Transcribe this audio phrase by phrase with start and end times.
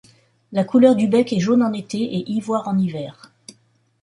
[0.51, 3.31] La couleur du bec est jaune en été et ivoire en hiver.